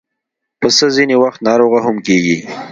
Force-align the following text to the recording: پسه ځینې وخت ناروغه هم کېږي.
پسه 0.59 0.85
ځینې 0.95 1.15
وخت 1.23 1.39
ناروغه 1.47 1.79
هم 1.85 1.97
کېږي. 2.07 2.37